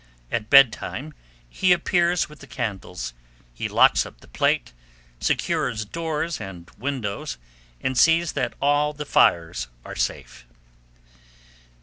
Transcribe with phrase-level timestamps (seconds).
[0.31, 1.13] At bedtime
[1.47, 3.13] he appears with the candles;
[3.53, 4.73] he locks up the plate,
[5.19, 7.37] secures doors and windows,
[7.81, 10.47] and sees that all the fires are safe.